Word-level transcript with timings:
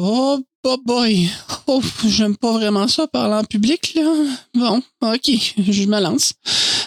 Oh, 0.00 0.38
boy. 0.84 1.28
Oh, 1.66 1.82
j'aime 2.06 2.36
pas 2.36 2.52
vraiment 2.52 2.86
ça 2.86 3.08
parler 3.08 3.34
en 3.34 3.42
public, 3.42 3.94
là. 3.96 4.02
Bon, 4.54 4.80
ok, 5.02 5.28
je 5.68 5.84
me 5.86 6.00
lance. 6.00 6.34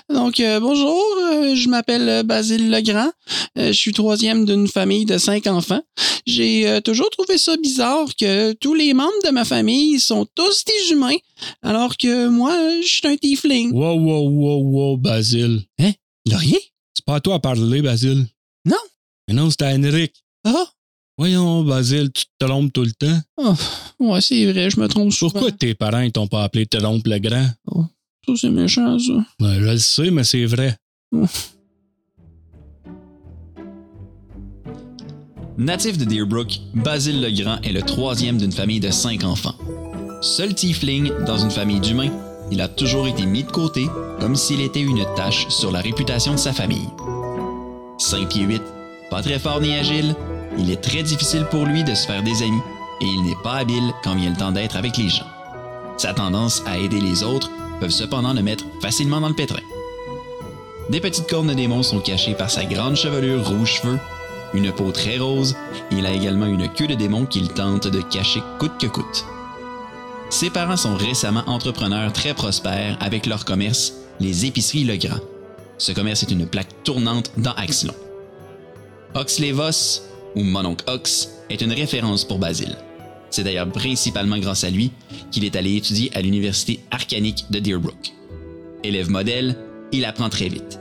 Donc, 0.10 0.39
euh, 0.39 0.62
bonjour, 0.62 1.04
euh, 1.21 1.54
je 1.54 1.68
m'appelle 1.68 2.24
Basile 2.24 2.70
Legrand. 2.70 3.12
Euh, 3.58 3.68
je 3.68 3.74
suis 3.74 3.92
troisième 3.92 4.46
d'une 4.46 4.70
famille 4.70 5.04
de 5.04 5.18
cinq 5.18 5.47
enfants. 5.47 5.82
J'ai 6.26 6.79
toujours 6.86 7.10
trouvé 7.10 7.38
ça 7.38 7.58
bizarre 7.58 8.08
que 8.18 8.53
tous 8.53 8.76
les 8.76 8.94
membres 8.94 9.12
de 9.25 9.31
ma 9.31 9.43
famille 9.43 9.99
sont 9.99 10.25
tous 10.33 10.63
des 10.63 10.93
humains, 10.93 11.17
alors 11.63 11.97
que 11.97 12.29
moi, 12.29 12.55
je 12.81 12.87
suis 12.87 13.07
un 13.07 13.17
tiefling. 13.17 13.73
Wow, 13.73 13.99
wow, 13.99 14.29
wow, 14.29 14.63
wow, 14.63 14.97
Basile. 14.97 15.63
Hein? 15.79 15.91
Laurier? 16.30 16.62
C'est 16.93 17.05
pas 17.05 17.16
à 17.16 17.20
toi 17.20 17.35
à 17.35 17.39
parler, 17.39 17.81
Basile. 17.81 18.25
Non. 18.63 18.77
Mais 19.27 19.34
non, 19.34 19.49
c'est 19.49 19.63
à 19.63 19.75
Henrik. 19.75 20.13
Ah? 20.45 20.66
Voyons, 21.22 21.63
Basile, 21.63 22.12
tu 22.12 22.26
te 22.26 22.45
trompes 22.48 22.73
tout 22.73 22.81
le 22.81 22.94
temps. 22.94 23.20
Oh, 23.38 23.53
ouais, 23.99 24.21
c'est 24.21 24.52
vrai, 24.52 24.71
je 24.71 24.80
me 24.80 24.88
trompe 24.88 25.13
souvent. 25.13 25.34
Pourquoi 25.34 25.52
tes 25.52 25.75
parents 25.75 26.09
t'ont 26.09 26.25
pas 26.25 26.44
appelé 26.44 26.66
Trompe 26.66 27.05
le 27.05 27.20
Grand? 27.20 27.45
Oh, 27.67 27.85
ça, 28.25 28.34
c'est 28.35 28.49
méchant, 28.49 28.97
ça. 28.97 29.13
Ouais, 29.39 29.59
je 29.59 29.66
le 29.66 29.77
sais, 29.77 30.09
mais 30.09 30.23
c'est 30.23 30.45
vrai. 30.45 30.75
Natif 35.59 35.99
de 35.99 36.05
Deerbrook, 36.05 36.59
Basile 36.73 37.22
Legrand 37.22 37.61
est 37.61 37.72
le 37.72 37.83
troisième 37.83 38.39
d'une 38.39 38.52
famille 38.52 38.80
de 38.80 38.89
cinq 38.89 39.23
enfants. 39.23 39.53
Seul 40.23 40.55
tiefling 40.55 41.11
dans 41.27 41.38
une 41.38 41.52
famille 41.52 41.81
d'humains, 41.81 42.09
il 42.52 42.59
a 42.61 42.67
toujours 42.67 43.08
été 43.08 43.27
mis 43.27 43.44
de 43.44 43.52
côté 43.52 43.85
comme 44.19 44.35
s'il 44.35 44.61
était 44.61 44.81
une 44.81 45.05
tâche 45.16 45.47
sur 45.49 45.72
la 45.72 45.81
réputation 45.81 46.31
de 46.31 46.39
sa 46.39 46.52
famille. 46.52 46.89
5 47.99 48.27
pieds 48.27 48.41
8, 48.41 48.59
pas 49.11 49.21
très 49.21 49.39
fort 49.39 49.59
ni 49.59 49.75
agile, 49.75 50.15
il 50.57 50.71
est 50.71 50.81
très 50.81 51.03
difficile 51.03 51.45
pour 51.52 51.65
lui 51.65 51.83
de 51.83 51.93
se 51.93 52.07
faire 52.07 52.23
des 52.23 52.41
amis 52.43 52.61
et 53.02 53.05
il 53.05 53.23
n'est 53.23 53.43
pas 53.43 53.55
habile 53.55 53.91
quand 54.03 54.15
vient 54.15 54.29
le 54.29 54.38
temps 54.38 54.53
d'être 54.53 54.77
avec 54.77 54.95
les 54.97 55.09
gens. 55.09 55.27
Sa 55.97 56.13
tendance 56.13 56.63
à 56.66 56.77
aider 56.77 57.02
les 57.02 57.21
autres 57.21 57.52
peuvent 57.81 57.89
cependant 57.89 58.33
le 58.33 58.41
mettre 58.41 58.63
facilement 58.81 59.19
dans 59.19 59.27
le 59.27 59.36
pétrin. 59.36 59.59
Des 60.89 61.02
petites 61.02 61.30
cornes 61.30 61.47
de 61.47 61.53
démon 61.53 61.83
sont 61.83 61.99
cachées 61.99 62.36
par 62.36 62.49
sa 62.49 62.63
grande 62.63 62.95
chevelure 62.95 63.45
rouge 63.45 63.81
cheveux, 63.81 63.99
une 64.53 64.71
peau 64.71 64.91
très 64.91 65.17
rose, 65.17 65.58
et 65.91 65.95
il 65.95 66.05
a 66.05 66.11
également 66.11 66.45
une 66.45 66.69
queue 66.69 66.88
de 66.88 66.95
démon 66.95 67.25
qu'il 67.25 67.49
tente 67.49 67.88
de 67.88 68.02
cacher 68.02 68.41
coûte 68.59 68.77
que 68.80 68.88
coûte. 68.88 69.25
Ses 70.30 70.49
parents 70.49 70.77
sont 70.77 70.95
récemment 70.95 71.43
entrepreneurs 71.47 72.14
très 72.14 72.33
prospères 72.33 72.97
avec 73.02 73.25
leur 73.25 73.43
commerce, 73.43 73.93
les 74.21 74.45
épiceries 74.45 74.86
Legrand. 74.86 75.19
Ce 75.77 75.91
commerce 75.91 76.23
est 76.23 76.31
une 76.31 76.47
plaque 76.47 76.83
tournante 76.86 77.31
dans 77.38 77.53
Axlon. 77.53 77.93
Oxlevos, 79.14 80.04
ou 80.36 80.44
Mononc 80.44 80.78
Ox, 80.88 81.30
est 81.50 81.62
une 81.62 81.73
référence 81.73 82.23
pour 82.23 82.40
Basile. 82.40 82.78
C'est 83.30 83.44
d'ailleurs 83.44 83.70
principalement 83.70 84.38
grâce 84.38 84.64
à 84.64 84.70
lui 84.70 84.92
qu'il 85.31 85.44
est 85.44 85.56
allé 85.56 85.76
étudier 85.76 86.12
à 86.14 86.22
l'université 86.22 86.80
arcanique 86.92 87.45
de 87.50 87.59
Deerbrook. 87.59 88.14
Élève 88.84 89.09
modèle, 89.09 89.58
il 89.92 90.06
apprend 90.06 90.30
très 90.30 90.48
vite. 90.48 90.80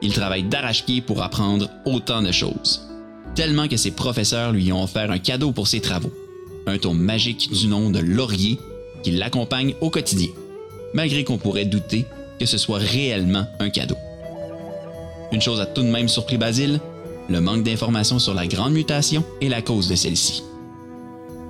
Il 0.00 0.12
travaille 0.12 0.42
d'arrache-pied 0.42 1.00
pour 1.00 1.22
apprendre 1.22 1.68
autant 1.84 2.22
de 2.22 2.32
choses. 2.32 2.86
Tellement 3.34 3.68
que 3.68 3.76
ses 3.76 3.90
professeurs 3.90 4.52
lui 4.52 4.72
ont 4.72 4.82
offert 4.82 5.10
un 5.10 5.18
cadeau 5.18 5.52
pour 5.52 5.68
ses 5.68 5.80
travaux. 5.80 6.12
Un 6.66 6.78
tome 6.78 6.98
magique 6.98 7.50
du 7.52 7.66
nom 7.66 7.90
de 7.90 7.98
Laurier 7.98 8.58
qui 9.02 9.10
l'accompagne 9.12 9.74
au 9.80 9.90
quotidien, 9.90 10.30
malgré 10.94 11.24
qu'on 11.24 11.38
pourrait 11.38 11.66
douter 11.66 12.06
que 12.40 12.46
ce 12.46 12.58
soit 12.58 12.78
réellement 12.78 13.46
un 13.60 13.70
cadeau. 13.70 13.96
Une 15.32 15.40
chose 15.40 15.60
a 15.60 15.66
tout 15.66 15.82
de 15.82 15.88
même 15.88 16.08
surpris 16.08 16.38
Basile, 16.38 16.80
le 17.28 17.40
manque 17.40 17.62
d'informations 17.62 18.18
sur 18.18 18.34
la 18.34 18.46
grande 18.46 18.72
mutation 18.72 19.24
et 19.40 19.48
la 19.48 19.62
cause 19.62 19.88
de 19.88 19.94
celle-ci. 19.94 20.42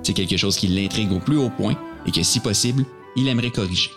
C'est 0.03 0.13
quelque 0.13 0.37
chose 0.37 0.57
qui 0.57 0.67
l'intrigue 0.67 1.11
au 1.11 1.19
plus 1.19 1.37
haut 1.37 1.49
point 1.49 1.75
et 2.05 2.11
que, 2.11 2.23
si 2.23 2.39
possible, 2.39 2.85
il 3.15 3.27
aimerait 3.27 3.51
corriger. 3.51 3.91